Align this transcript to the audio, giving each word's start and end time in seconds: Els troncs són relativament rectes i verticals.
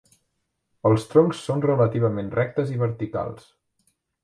Els 0.89 1.05
troncs 1.11 1.43
són 1.49 1.61
relativament 1.67 2.33
rectes 2.39 2.75
i 2.79 2.83
verticals. 2.87 3.49